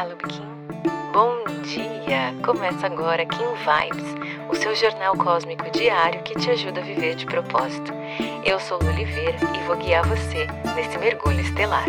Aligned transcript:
Olá, 0.00 0.08
Lubikin. 0.08 0.42
Bom 1.12 1.44
dia! 1.62 2.34
Começa 2.42 2.86
agora 2.86 3.26
Kim 3.26 3.36
Vibes, 3.36 4.48
o 4.50 4.54
seu 4.54 4.74
jornal 4.74 5.14
cósmico 5.14 5.70
diário 5.70 6.22
que 6.22 6.34
te 6.36 6.48
ajuda 6.48 6.80
a 6.80 6.82
viver 6.82 7.16
de 7.16 7.26
propósito. 7.26 7.92
Eu 8.42 8.58
sou 8.58 8.78
Lu 8.78 8.88
Oliveira 8.88 9.36
e 9.54 9.66
vou 9.66 9.76
guiar 9.76 10.08
você 10.08 10.46
nesse 10.74 10.96
mergulho 10.96 11.40
estelar. 11.40 11.84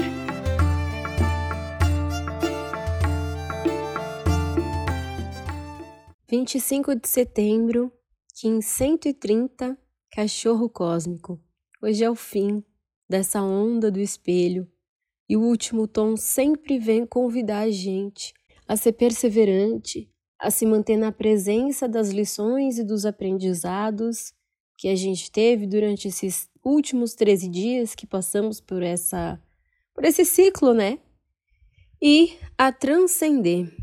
Vinte 6.30 6.55
e 6.55 6.59
cinco 6.59 6.93
de 6.93 7.07
setembro, 7.07 7.93
Kim 8.36 8.59
130, 8.59 9.78
Cachorro 10.12 10.70
Cósmico. 10.70 11.39
Hoje 11.82 12.04
é 12.04 12.09
o 12.09 12.16
fim 12.16 12.62
dessa 13.09 13.41
onda 13.41 13.89
do 13.89 14.02
espelho 14.02 14.68
e 15.32 15.38
o 15.38 15.42
último 15.42 15.88
tom 15.88 16.18
sempre 16.18 16.78
vem 16.78 17.06
convidar 17.06 17.60
a 17.60 17.71
gente 17.71 18.34
a 18.68 18.76
ser 18.76 18.92
perseverante, 18.92 20.12
a 20.38 20.52
se 20.52 20.66
manter 20.66 20.98
na 20.98 21.10
presença 21.10 21.88
das 21.88 22.10
lições 22.10 22.78
e 22.78 22.84
dos 22.84 23.06
aprendizados 23.06 24.34
que 24.78 24.90
a 24.90 24.96
gente 24.96 25.32
teve 25.32 25.66
durante 25.66 26.10
esses 26.10 26.50
últimos 26.62 27.14
13 27.14 27.48
dias 27.48 27.96
que 27.96 28.06
passamos 28.06 28.60
por 28.60 28.84
essa 28.84 29.42
por 29.94 30.04
esse 30.04 30.26
ciclo, 30.26 30.74
né? 30.74 31.00
E 32.02 32.38
a 32.58 32.70
transcender. 32.73 33.73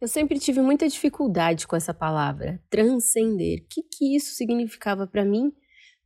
Eu 0.00 0.08
sempre 0.08 0.40
tive 0.40 0.60
muita 0.60 0.88
dificuldade 0.88 1.68
com 1.68 1.76
essa 1.76 1.94
palavra, 1.94 2.60
transcender. 2.68 3.60
O 3.60 3.64
que, 3.68 3.82
que 3.84 4.16
isso 4.16 4.34
significava 4.34 5.06
para 5.06 5.24
mim 5.24 5.52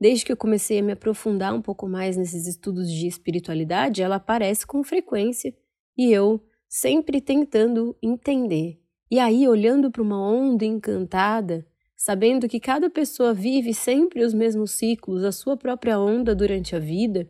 Desde 0.00 0.24
que 0.24 0.32
eu 0.32 0.36
comecei 0.36 0.78
a 0.78 0.82
me 0.82 0.92
aprofundar 0.92 1.54
um 1.54 1.62
pouco 1.62 1.88
mais 1.88 2.16
nesses 2.16 2.46
estudos 2.46 2.90
de 2.90 3.06
espiritualidade, 3.06 4.02
ela 4.02 4.16
aparece 4.16 4.66
com 4.66 4.82
frequência 4.82 5.54
e 5.96 6.12
eu 6.12 6.44
sempre 6.68 7.20
tentando 7.20 7.96
entender. 8.02 8.80
E 9.10 9.18
aí, 9.18 9.46
olhando 9.46 9.90
para 9.90 10.02
uma 10.02 10.20
onda 10.20 10.64
encantada, 10.64 11.66
sabendo 11.96 12.48
que 12.48 12.58
cada 12.58 12.90
pessoa 12.90 13.32
vive 13.32 13.72
sempre 13.72 14.24
os 14.24 14.34
mesmos 14.34 14.72
ciclos, 14.72 15.22
a 15.22 15.30
sua 15.30 15.56
própria 15.56 15.98
onda 15.98 16.34
durante 16.34 16.74
a 16.74 16.80
vida, 16.80 17.28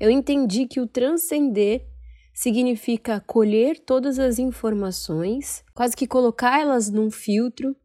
eu 0.00 0.10
entendi 0.10 0.66
que 0.66 0.80
o 0.80 0.86
transcender 0.86 1.86
significa 2.32 3.20
colher 3.20 3.78
todas 3.80 4.18
as 4.18 4.38
informações, 4.38 5.64
quase 5.74 5.96
que 5.96 6.06
colocar 6.06 6.60
elas 6.60 6.88
num 6.88 7.10
filtro 7.10 7.76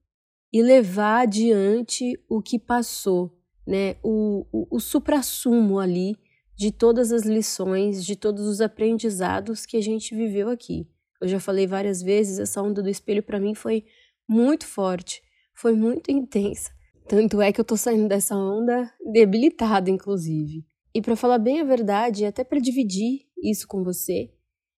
e 0.53 0.61
levar 0.61 1.23
adiante 1.23 2.13
o 2.29 2.41
que 2.41 2.59
passou, 2.59 3.35
né, 3.65 3.95
o, 4.03 4.45
o, 4.51 4.77
o 4.77 4.79
suprassumo 4.79 5.79
ali 5.79 6.17
de 6.55 6.71
todas 6.71 7.11
as 7.11 7.23
lições, 7.23 8.05
de 8.05 8.15
todos 8.15 8.45
os 8.45 8.61
aprendizados 8.61 9.65
que 9.65 9.77
a 9.77 9.81
gente 9.81 10.15
viveu 10.15 10.49
aqui. 10.49 10.87
Eu 11.19 11.27
já 11.27 11.39
falei 11.39 11.65
várias 11.65 12.01
vezes, 12.01 12.37
essa 12.39 12.61
onda 12.61 12.81
do 12.81 12.89
espelho 12.89 13.23
para 13.23 13.39
mim 13.39 13.55
foi 13.55 13.85
muito 14.27 14.65
forte, 14.65 15.21
foi 15.53 15.73
muito 15.73 16.11
intensa. 16.11 16.71
Tanto 17.07 17.41
é 17.41 17.51
que 17.51 17.59
eu 17.59 17.65
tô 17.65 17.75
saindo 17.75 18.07
dessa 18.07 18.35
onda 18.35 18.91
debilitada, 19.11 19.89
inclusive. 19.89 20.65
E 20.93 21.01
para 21.01 21.15
falar 21.15 21.39
bem 21.39 21.59
a 21.59 21.63
verdade, 21.63 22.25
até 22.25 22.43
para 22.43 22.59
dividir 22.59 23.25
isso 23.41 23.67
com 23.67 23.83
você, 23.83 24.31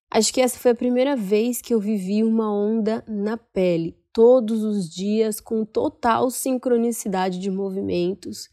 acho 0.10 0.34
que 0.34 0.42
essa 0.42 0.58
foi 0.58 0.72
a 0.72 0.76
primeira 0.76 1.16
vez 1.16 1.62
que 1.62 1.74
eu 1.74 1.80
vivi 1.80 2.24
uma 2.24 2.52
onda 2.52 3.04
na 3.08 3.38
pele, 3.38 3.98
todos 4.14 4.64
os 4.64 4.90
dias, 4.90 5.40
com 5.40 5.66
total 5.66 6.32
sincronicidade 6.32 7.38
de 7.38 7.52
movimentos, 7.52 8.50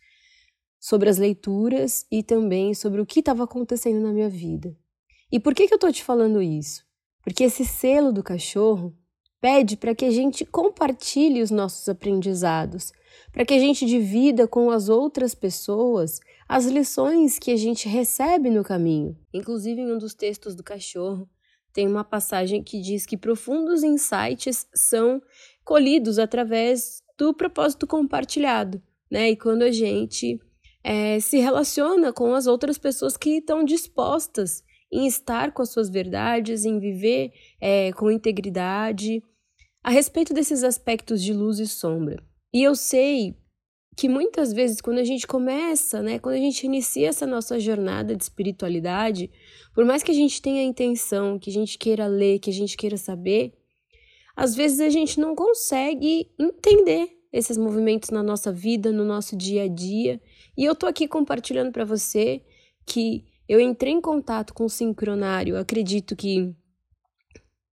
sobre 0.83 1.09
as 1.09 1.17
leituras 1.17 2.05
e 2.11 2.25
também 2.25 2.75
sobre 2.75 3.01
o 3.01 3.07
que 3.07 3.21
estava 3.21 3.45
acontecendo 3.45 4.01
na 4.01 4.13
minha 4.13 4.29
vida. 4.29 4.77
E 5.31 5.39
por 5.39 5.55
que, 5.55 5.69
que 5.69 5.73
eu 5.73 5.77
estou 5.77 5.93
te 5.93 6.03
falando 6.03 6.43
isso? 6.43 6.85
Porque 7.23 7.45
esse 7.45 7.65
selo 7.65 8.13
do 8.13 8.21
cachorro 8.21 8.93
pede 9.41 9.77
para 9.77 9.95
que 9.95 10.05
a 10.05 10.11
gente 10.11 10.45
compartilhe 10.45 11.41
os 11.41 11.53
nossos 11.53 11.89
aprendizados, 11.89 12.93
para 13.31 13.45
que 13.45 13.55
a 13.55 13.61
gente 13.61 13.87
divida 13.87 14.49
com 14.49 14.73
as 14.73 14.89
outras 14.89 15.37
pessoas 15.37 16.19
as 16.49 16.67
lições 16.67 17.39
que 17.39 17.53
a 17.53 17.57
gente 17.57 17.89
recebe 17.89 18.51
no 18.51 18.65
caminho. 18.65 19.17
Inclusive, 19.33 19.81
em 19.81 19.93
um 19.93 19.99
dos 19.99 20.15
textos 20.15 20.57
do 20.57 20.65
cachorro, 20.65 21.31
tem 21.73 21.87
uma 21.87 22.03
passagem 22.03 22.61
que 22.61 22.81
diz 22.81 23.07
que 23.07 23.17
profundos 23.17 23.85
insights 23.85 24.67
são 24.75 25.23
colhidos 25.65 26.19
através 26.19 27.03
do 27.17 27.33
propósito 27.33 27.87
compartilhado, 27.87 28.83
né? 29.09 29.31
E 29.31 29.37
quando 29.37 29.63
a 29.63 29.71
gente 29.71 30.41
é, 30.85 31.21
se 31.21 31.39
relaciona 31.39 32.13
com 32.13 32.35
as 32.35 32.47
outras 32.47 32.79
pessoas 32.79 33.17
que 33.17 33.39
estão 33.39 33.65
dispostas 33.65 34.63
em 34.91 35.07
estar 35.07 35.53
com 35.53 35.63
as 35.63 35.71
suas 35.71 35.89
verdades, 35.89 36.65
em 36.65 36.79
viver 36.79 37.33
é, 37.61 37.93
com 37.93 38.11
integridade, 38.11 39.23
a 39.83 39.91
respeito 39.91 40.35
desses 40.35 40.63
aspectos 40.63 41.23
de 41.23 41.33
luz 41.33 41.59
e 41.59 41.67
sombra. 41.67 42.23
E 42.53 42.63
eu 42.63 42.75
sei 42.75 43.35
que 43.97 44.09
muitas 44.09 44.53
vezes, 44.53 44.81
quando 44.81 44.99
a 44.99 45.05
gente 45.05 45.27
começa, 45.27 46.03
né, 46.03 46.19
quando 46.19 46.35
a 46.35 46.39
gente 46.39 46.65
inicia 46.65 47.09
essa 47.09 47.27
nossa 47.27 47.59
jornada 47.59 48.15
de 48.15 48.23
espiritualidade, 48.23 49.31
por 49.75 49.85
mais 49.85 50.03
que 50.03 50.11
a 50.11 50.15
gente 50.15 50.41
tenha 50.41 50.61
a 50.61 50.65
intenção, 50.65 51.39
que 51.39 51.51
a 51.51 51.53
gente 51.53 51.79
queira 51.79 52.07
ler, 52.07 52.39
que 52.39 52.51
a 52.51 52.53
gente 52.53 52.77
queira 52.77 52.97
saber, 52.97 53.53
às 54.35 54.55
vezes 54.55 54.81
a 54.81 54.89
gente 54.89 55.21
não 55.21 55.35
consegue 55.35 56.31
entender 56.39 57.22
esses 57.33 57.57
movimentos 57.57 58.11
na 58.11 58.23
nossa 58.23 58.53
vida, 58.53 58.93
no 58.93 59.05
nosso 59.05 59.37
dia 59.37 59.65
a 59.65 59.69
dia. 59.69 60.21
E 60.57 60.65
eu 60.65 60.75
tô 60.75 60.87
aqui 60.87 61.09
compartilhando 61.09 61.73
para 61.73 61.85
você 61.85 62.43
que 62.85 63.25
eu 63.49 63.61
entrei 63.61 63.93
em 63.93 64.01
contato 64.01 64.53
com 64.53 64.65
o 64.65 64.71
sincronário, 64.71 65.57
acredito 65.57 66.15
que 66.15 66.55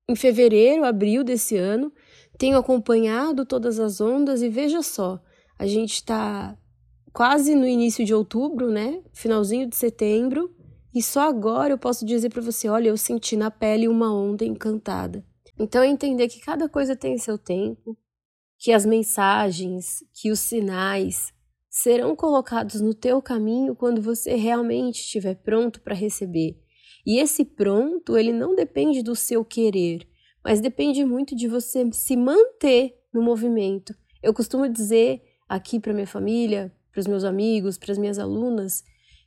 em 0.09 0.17
fevereiro, 0.17 0.85
abril 0.85 1.23
desse 1.23 1.57
ano, 1.57 1.93
tenho 2.37 2.59
acompanhado 2.59 3.45
todas 3.45 3.79
as 3.79 4.01
ondas 4.01 4.43
e 4.43 4.49
veja 4.49 4.83
só, 4.83 5.23
a 5.59 5.67
gente 5.67 5.95
está 5.95 6.59
quase 7.13 7.55
no 7.55 7.67
início 7.67 8.05
de 8.05 8.15
outubro, 8.15 8.71
né? 8.71 9.03
Finalzinho 9.13 9.69
de 9.69 9.77
setembro, 9.77 10.55
e 10.95 11.03
só 11.03 11.29
agora 11.29 11.73
eu 11.73 11.79
posso 11.79 12.05
dizer 12.05 12.31
para 12.31 12.43
você, 12.43 12.69
olha, 12.69 12.89
eu 12.89 12.97
senti 12.97 13.37
na 13.37 13.51
pele 13.51 13.87
uma 13.87 14.13
onda 14.13 14.45
encantada. 14.45 15.25
Então, 15.59 15.85
entender 15.85 16.29
que 16.29 16.41
cada 16.41 16.69
coisa 16.69 16.97
tem 16.97 17.17
seu 17.19 17.39
tempo, 17.39 17.97
que 18.61 18.73
as 18.73 18.85
mensagens, 18.85 20.05
que 20.13 20.31
os 20.31 20.39
sinais 20.39 21.33
serão 21.71 22.15
colocados 22.15 22.79
no 22.83 22.93
teu 22.93 23.23
caminho 23.23 23.75
quando 23.75 24.03
você 24.03 24.35
realmente 24.35 25.01
estiver 25.01 25.37
pronto 25.37 25.81
para 25.81 25.95
receber. 25.95 26.61
E 27.07 27.19
esse 27.19 27.43
pronto, 27.43 28.19
ele 28.19 28.35
não 28.35 28.55
depende 28.55 29.03
do 29.03 29.17
seu 29.17 29.43
querer, 29.43 30.07
mas 30.45 30.61
depende 30.61 31.03
muito 31.07 31.35
de 31.35 31.49
você 31.49 31.91
se 31.93 32.15
manter 32.15 32.95
no 33.15 33.23
movimento. 33.23 33.95
Eu 34.23 34.35
costumo 34.35 34.69
dizer 34.69 35.23
aqui 35.49 35.81
para 35.81 35.95
minha 35.95 36.07
família, 36.07 36.71
para 36.93 37.01
os 37.01 37.07
meus 37.07 37.25
amigos, 37.25 37.79
para 37.79 37.93
as 37.93 37.99
minhas 37.99 38.19
alunas, 38.19 38.85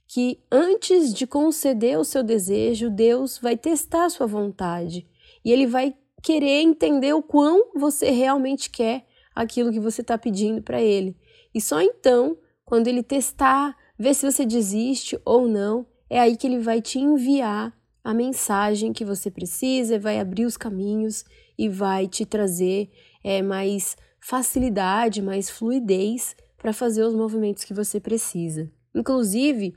que 0.08 0.44
antes 0.52 1.12
de 1.12 1.26
conceder 1.26 1.98
o 1.98 2.04
seu 2.04 2.22
desejo, 2.22 2.92
Deus 2.92 3.40
vai 3.40 3.58
testar 3.58 4.06
a 4.06 4.10
sua 4.10 4.28
vontade 4.28 5.08
e 5.44 5.52
ele 5.52 5.66
vai 5.66 5.96
querer 6.22 6.62
entender 6.62 7.14
o 7.14 7.24
quão 7.24 7.72
você 7.74 8.12
realmente 8.12 8.70
quer 8.70 9.08
aquilo 9.36 9.72
que 9.72 9.80
você 9.80 10.02
está 10.02 10.18
pedindo 10.18 10.62
para 10.62 10.82
ele. 10.82 11.16
E 11.54 11.62
só 11.62 11.82
então, 11.82 12.38
quando 12.66 12.88
ele 12.88 13.04
testar, 13.04 13.76
ver 13.98 14.14
se 14.14 14.30
você 14.30 14.46
desiste 14.46 15.20
ou 15.26 15.48
não, 15.48 15.86
é 16.10 16.20
aí 16.20 16.36
que 16.36 16.48
ele 16.48 16.60
vai 16.60 16.82
te 16.82 17.00
enviar 17.00 17.76
a 18.04 18.14
mensagem 18.14 18.92
que 18.92 19.06
você 19.06 19.32
precisa, 19.32 20.00
vai 20.00 20.20
abrir 20.20 20.46
os 20.46 20.58
caminhos 20.58 21.24
e 21.58 21.70
vai 21.70 22.08
te 22.08 22.26
trazer 22.26 22.90
é, 23.24 23.42
mais 23.42 23.96
facilidade, 24.20 25.22
mais 25.22 25.50
fluidez 25.50 26.36
para 26.58 26.74
fazer 26.74 27.04
os 27.04 27.14
movimentos 27.14 27.64
que 27.64 27.74
você 27.74 28.00
precisa. 28.00 28.70
Inclusive, 28.94 29.76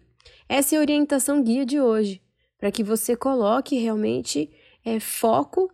essa 0.49 0.75
é 0.75 0.79
a 0.79 0.81
orientação 0.81 1.43
guia 1.43 1.65
de 1.65 1.81
hoje, 1.81 2.23
para 2.59 2.71
que 2.71 2.83
você 2.83 3.17
coloque 3.17 3.79
realmente 3.79 4.51
é, 4.85 5.01
foco 5.01 5.71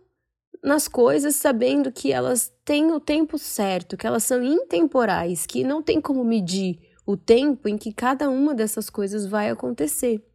nas 0.63 0.87
coisas 0.87 1.35
sabendo 1.35 1.91
que 1.91 2.11
elas 2.11 2.51
têm 2.63 2.91
o 2.91 2.99
tempo 2.99 3.37
certo, 3.37 3.97
que 3.97 4.07
elas 4.07 4.23
são 4.23 4.41
intemporais, 4.41 5.45
que 5.45 5.63
não 5.63 5.83
tem 5.83 5.99
como 5.99 6.23
medir 6.23 6.79
o 7.05 7.17
tempo 7.17 7.67
em 7.67 7.77
que 7.77 7.91
cada 7.91 8.29
uma 8.29 8.55
dessas 8.55 8.89
coisas 8.89 9.25
vai 9.25 9.49
acontecer. 9.49 10.25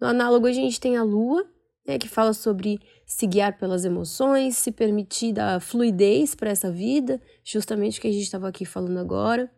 No 0.00 0.06
análogo, 0.06 0.46
a 0.46 0.52
gente 0.52 0.80
tem 0.80 0.96
a 0.96 1.02
lua, 1.02 1.44
né, 1.86 1.98
que 1.98 2.08
fala 2.08 2.32
sobre 2.32 2.80
se 3.06 3.26
guiar 3.26 3.58
pelas 3.58 3.84
emoções, 3.84 4.56
se 4.56 4.72
permitir 4.72 5.34
dar 5.34 5.60
fluidez 5.60 6.34
para 6.34 6.50
essa 6.50 6.70
vida, 6.70 7.20
justamente 7.44 7.98
o 7.98 8.02
que 8.02 8.08
a 8.08 8.12
gente 8.12 8.22
estava 8.22 8.48
aqui 8.48 8.64
falando 8.64 8.98
agora. 8.98 9.50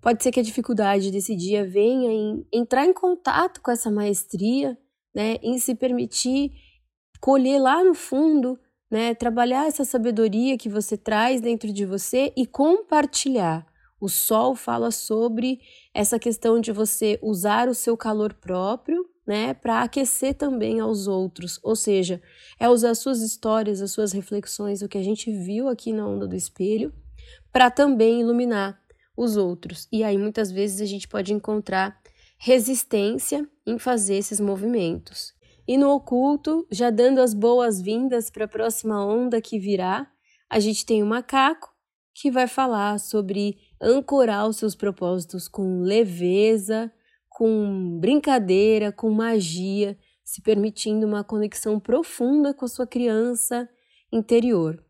Pode 0.00 0.22
ser 0.22 0.30
que 0.30 0.40
a 0.40 0.42
dificuldade 0.42 1.10
desse 1.10 1.34
dia 1.34 1.66
venha 1.66 2.12
em 2.12 2.46
entrar 2.52 2.84
em 2.84 2.92
contato 2.92 3.62
com 3.62 3.70
essa 3.70 3.90
maestria, 3.90 4.76
né, 5.14 5.36
em 5.42 5.58
se 5.58 5.74
permitir 5.74 6.52
colher 7.18 7.58
lá 7.58 7.82
no 7.82 7.94
fundo 7.94 8.58
né? 8.94 9.12
Trabalhar 9.12 9.66
essa 9.66 9.84
sabedoria 9.84 10.56
que 10.56 10.68
você 10.68 10.96
traz 10.96 11.40
dentro 11.40 11.72
de 11.72 11.84
você 11.84 12.32
e 12.36 12.46
compartilhar. 12.46 13.66
O 14.00 14.08
sol 14.08 14.54
fala 14.54 14.92
sobre 14.92 15.60
essa 15.92 16.16
questão 16.16 16.60
de 16.60 16.70
você 16.70 17.18
usar 17.20 17.68
o 17.68 17.74
seu 17.74 17.96
calor 17.96 18.32
próprio, 18.34 19.04
né, 19.26 19.52
para 19.52 19.82
aquecer 19.82 20.34
também 20.34 20.78
aos 20.78 21.08
outros, 21.08 21.58
ou 21.60 21.74
seja, 21.74 22.22
é 22.56 22.68
usar 22.68 22.90
as 22.90 23.00
suas 23.00 23.20
histórias, 23.20 23.82
as 23.82 23.90
suas 23.90 24.12
reflexões, 24.12 24.80
o 24.80 24.88
que 24.88 24.98
a 24.98 25.02
gente 25.02 25.28
viu 25.32 25.66
aqui 25.66 25.92
na 25.92 26.06
onda 26.06 26.28
do 26.28 26.36
espelho, 26.36 26.94
para 27.50 27.72
também 27.72 28.20
iluminar 28.20 28.80
os 29.16 29.36
outros. 29.36 29.88
E 29.90 30.04
aí 30.04 30.16
muitas 30.16 30.52
vezes 30.52 30.80
a 30.80 30.86
gente 30.86 31.08
pode 31.08 31.32
encontrar 31.32 32.00
resistência 32.38 33.44
em 33.66 33.76
fazer 33.76 34.14
esses 34.14 34.38
movimentos. 34.38 35.34
E 35.66 35.78
no 35.78 35.90
oculto, 35.90 36.66
já 36.70 36.90
dando 36.90 37.20
as 37.20 37.32
boas-vindas 37.32 38.30
para 38.30 38.44
a 38.44 38.48
próxima 38.48 39.04
onda 39.04 39.40
que 39.40 39.58
virá, 39.58 40.06
a 40.50 40.60
gente 40.60 40.84
tem 40.84 41.02
o 41.02 41.06
macaco 41.06 41.74
que 42.14 42.30
vai 42.30 42.46
falar 42.46 43.00
sobre 43.00 43.58
ancorar 43.80 44.46
os 44.46 44.56
seus 44.56 44.74
propósitos 44.74 45.48
com 45.48 45.80
leveza, 45.80 46.92
com 47.28 47.98
brincadeira, 47.98 48.92
com 48.92 49.10
magia, 49.10 49.98
se 50.22 50.40
permitindo 50.40 51.06
uma 51.06 51.24
conexão 51.24 51.80
profunda 51.80 52.54
com 52.54 52.64
a 52.64 52.68
sua 52.68 52.86
criança 52.86 53.68
interior. 54.12 54.82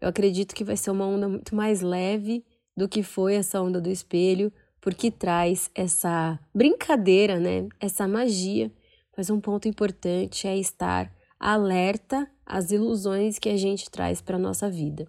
Eu 0.00 0.08
acredito 0.08 0.54
que 0.54 0.64
vai 0.64 0.76
ser 0.76 0.90
uma 0.90 1.06
onda 1.06 1.28
muito 1.28 1.54
mais 1.54 1.80
leve 1.80 2.44
do 2.76 2.88
que 2.88 3.02
foi 3.02 3.34
essa 3.34 3.62
onda 3.62 3.80
do 3.80 3.88
espelho, 3.90 4.52
porque 4.80 5.10
traz 5.10 5.70
essa 5.74 6.40
brincadeira, 6.52 7.38
né? 7.38 7.68
Essa 7.78 8.08
magia. 8.08 8.72
Mas 9.22 9.30
um 9.30 9.40
ponto 9.40 9.68
importante 9.68 10.48
é 10.48 10.58
estar 10.58 11.08
alerta 11.38 12.28
às 12.44 12.72
ilusões 12.72 13.38
que 13.38 13.48
a 13.48 13.56
gente 13.56 13.88
traz 13.88 14.20
para 14.20 14.36
nossa 14.36 14.68
vida. 14.68 15.06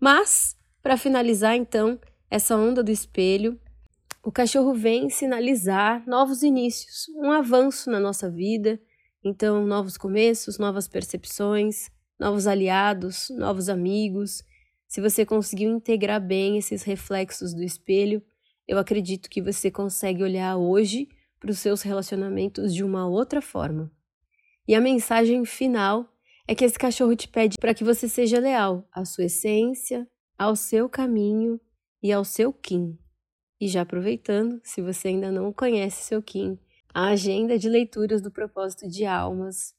Mas, 0.00 0.56
para 0.82 0.96
finalizar 0.96 1.54
então 1.54 1.96
essa 2.28 2.56
onda 2.56 2.82
do 2.82 2.90
espelho, 2.90 3.56
o 4.20 4.32
cachorro 4.32 4.74
vem 4.74 5.08
sinalizar 5.08 6.02
novos 6.08 6.42
inícios, 6.42 7.06
um 7.14 7.30
avanço 7.30 7.88
na 7.88 8.00
nossa 8.00 8.28
vida, 8.28 8.80
então 9.22 9.64
novos 9.64 9.96
começos, 9.96 10.58
novas 10.58 10.88
percepções, 10.88 11.88
novos 12.18 12.48
aliados, 12.48 13.28
novos 13.30 13.68
amigos. 13.68 14.42
Se 14.88 15.00
você 15.00 15.24
conseguiu 15.24 15.70
integrar 15.70 16.20
bem 16.20 16.58
esses 16.58 16.82
reflexos 16.82 17.54
do 17.54 17.62
espelho, 17.62 18.20
eu 18.66 18.76
acredito 18.76 19.30
que 19.30 19.40
você 19.40 19.70
consegue 19.70 20.24
olhar 20.24 20.56
hoje 20.56 21.06
para 21.46 21.52
os 21.52 21.60
seus 21.60 21.82
relacionamentos 21.82 22.74
de 22.74 22.82
uma 22.82 23.06
outra 23.06 23.40
forma. 23.40 23.88
E 24.66 24.74
a 24.74 24.80
mensagem 24.80 25.44
final 25.44 26.12
é 26.44 26.56
que 26.56 26.64
esse 26.64 26.76
cachorro 26.76 27.14
te 27.14 27.28
pede 27.28 27.56
para 27.56 27.72
que 27.72 27.84
você 27.84 28.08
seja 28.08 28.40
leal 28.40 28.84
à 28.90 29.04
sua 29.04 29.26
essência, 29.26 30.08
ao 30.36 30.56
seu 30.56 30.88
caminho 30.88 31.60
e 32.02 32.12
ao 32.12 32.24
seu 32.24 32.52
Kim. 32.52 32.98
E 33.60 33.68
já 33.68 33.82
aproveitando, 33.82 34.60
se 34.64 34.82
você 34.82 35.06
ainda 35.06 35.30
não 35.30 35.52
conhece 35.52 36.02
seu 36.02 36.20
Kim, 36.20 36.58
a 36.92 37.10
agenda 37.10 37.56
de 37.56 37.68
leituras 37.68 38.20
do 38.20 38.30
propósito 38.32 38.88
de 38.88 39.06
almas 39.06 39.72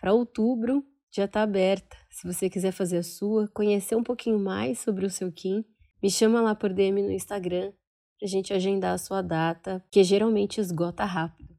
para 0.00 0.12
outubro 0.12 0.84
já 1.08 1.26
está 1.26 1.42
aberta. 1.42 1.96
Se 2.10 2.26
você 2.26 2.50
quiser 2.50 2.72
fazer 2.72 2.96
a 2.96 3.02
sua, 3.04 3.46
conhecer 3.54 3.94
um 3.94 4.02
pouquinho 4.02 4.40
mais 4.40 4.80
sobre 4.80 5.06
o 5.06 5.10
seu 5.10 5.30
Kim, 5.30 5.64
me 6.02 6.10
chama 6.10 6.40
lá 6.40 6.52
por 6.52 6.72
DM 6.72 7.00
no 7.00 7.12
Instagram 7.12 7.72
para 8.22 8.26
a 8.28 8.30
gente 8.30 8.54
agendar 8.54 8.94
a 8.94 8.98
sua 8.98 9.20
data, 9.20 9.84
que 9.90 10.04
geralmente 10.04 10.60
esgota 10.60 11.04
rápido. 11.04 11.56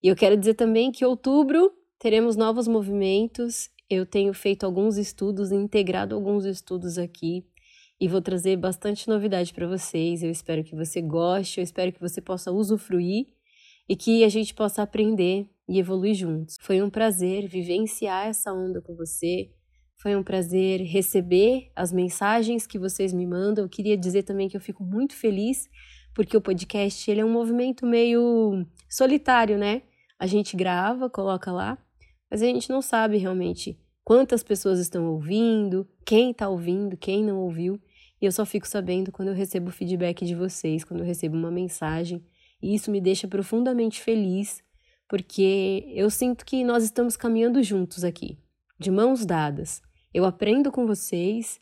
E 0.00 0.06
eu 0.06 0.14
quero 0.14 0.36
dizer 0.36 0.54
também 0.54 0.92
que 0.92 1.04
outubro 1.04 1.72
teremos 1.98 2.36
novos 2.36 2.68
movimentos. 2.68 3.68
Eu 3.90 4.06
tenho 4.06 4.32
feito 4.32 4.64
alguns 4.64 4.98
estudos, 4.98 5.50
integrado 5.50 6.14
alguns 6.14 6.44
estudos 6.44 6.96
aqui 6.96 7.44
e 8.00 8.06
vou 8.06 8.22
trazer 8.22 8.56
bastante 8.56 9.08
novidade 9.08 9.52
para 9.52 9.66
vocês. 9.66 10.22
Eu 10.22 10.30
espero 10.30 10.62
que 10.62 10.76
você 10.76 11.02
goste, 11.02 11.58
eu 11.58 11.64
espero 11.64 11.90
que 11.90 12.00
você 12.00 12.20
possa 12.20 12.52
usufruir 12.52 13.26
e 13.88 13.96
que 13.96 14.22
a 14.22 14.28
gente 14.28 14.54
possa 14.54 14.82
aprender 14.82 15.50
e 15.68 15.80
evoluir 15.80 16.14
juntos. 16.14 16.56
Foi 16.60 16.80
um 16.80 16.88
prazer 16.88 17.48
vivenciar 17.48 18.28
essa 18.28 18.52
onda 18.52 18.80
com 18.80 18.94
você. 18.94 19.50
Foi 19.96 20.14
um 20.14 20.22
prazer 20.22 20.82
receber 20.82 21.72
as 21.74 21.90
mensagens 21.90 22.64
que 22.64 22.78
vocês 22.78 23.12
me 23.12 23.26
mandam. 23.26 23.64
Eu 23.64 23.68
queria 23.68 23.96
dizer 23.96 24.22
também 24.22 24.48
que 24.48 24.56
eu 24.56 24.60
fico 24.60 24.84
muito 24.84 25.16
feliz 25.16 25.68
porque 26.16 26.34
o 26.34 26.40
podcast 26.40 27.10
ele 27.10 27.20
é 27.20 27.24
um 27.24 27.30
movimento 27.30 27.84
meio 27.84 28.66
solitário, 28.88 29.58
né? 29.58 29.82
A 30.18 30.26
gente 30.26 30.56
grava, 30.56 31.10
coloca 31.10 31.52
lá, 31.52 31.76
mas 32.30 32.40
a 32.40 32.46
gente 32.46 32.70
não 32.70 32.80
sabe 32.80 33.18
realmente 33.18 33.78
quantas 34.02 34.42
pessoas 34.42 34.78
estão 34.78 35.12
ouvindo, 35.12 35.86
quem 36.06 36.30
está 36.30 36.48
ouvindo, 36.48 36.96
quem 36.96 37.22
não 37.22 37.36
ouviu. 37.40 37.78
E 38.18 38.24
eu 38.24 38.32
só 38.32 38.46
fico 38.46 38.66
sabendo 38.66 39.12
quando 39.12 39.28
eu 39.28 39.34
recebo 39.34 39.70
feedback 39.70 40.24
de 40.24 40.34
vocês, 40.34 40.84
quando 40.84 41.00
eu 41.00 41.06
recebo 41.06 41.36
uma 41.36 41.50
mensagem. 41.50 42.24
E 42.62 42.74
isso 42.74 42.90
me 42.90 42.98
deixa 42.98 43.28
profundamente 43.28 44.00
feliz, 44.00 44.64
porque 45.06 45.84
eu 45.94 46.08
sinto 46.08 46.46
que 46.46 46.64
nós 46.64 46.82
estamos 46.82 47.14
caminhando 47.14 47.62
juntos 47.62 48.04
aqui, 48.04 48.38
de 48.78 48.90
mãos 48.90 49.26
dadas. 49.26 49.82
Eu 50.14 50.24
aprendo 50.24 50.72
com 50.72 50.86
vocês 50.86 51.60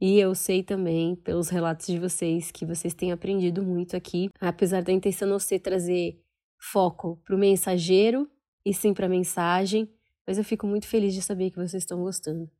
e 0.00 0.18
eu 0.18 0.34
sei 0.34 0.62
também, 0.62 1.16
pelos 1.16 1.48
relatos 1.48 1.86
de 1.86 1.98
vocês, 1.98 2.50
que 2.50 2.66
vocês 2.66 2.92
têm 2.92 3.12
aprendido 3.12 3.62
muito 3.62 3.96
aqui, 3.96 4.30
apesar 4.40 4.82
da 4.82 4.92
intenção 4.92 5.26
não 5.26 5.38
ser 5.38 5.60
trazer 5.60 6.20
foco 6.58 7.20
para 7.24 7.34
o 7.34 7.38
mensageiro 7.38 8.28
e 8.64 8.74
sim 8.74 8.92
para 8.92 9.06
a 9.06 9.08
mensagem, 9.08 9.90
mas 10.26 10.38
eu 10.38 10.44
fico 10.44 10.66
muito 10.66 10.86
feliz 10.86 11.14
de 11.14 11.22
saber 11.22 11.50
que 11.50 11.56
vocês 11.56 11.82
estão 11.82 12.02
gostando. 12.02 12.50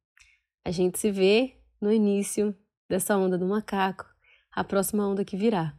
A 0.64 0.70
gente 0.70 0.98
se 0.98 1.10
vê 1.10 1.56
no 1.80 1.92
início 1.92 2.54
dessa 2.88 3.16
onda 3.16 3.36
do 3.36 3.46
macaco, 3.46 4.06
a 4.52 4.64
próxima 4.64 5.06
onda 5.06 5.24
que 5.24 5.36
virá. 5.36 5.74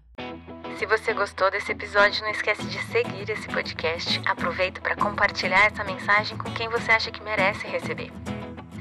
Se 0.77 0.85
você 0.85 1.11
gostou 1.11 1.49
desse 1.49 1.71
episódio, 1.71 2.21
não 2.21 2.29
esquece 2.29 2.63
de 2.67 2.79
seguir 2.91 3.27
esse 3.31 3.47
podcast. 3.47 4.21
Aproveita 4.27 4.79
para 4.79 4.95
compartilhar 4.95 5.65
essa 5.65 5.83
mensagem 5.83 6.37
com 6.37 6.53
quem 6.53 6.69
você 6.69 6.91
acha 6.91 7.09
que 7.09 7.23
merece 7.23 7.65
receber. 7.65 8.11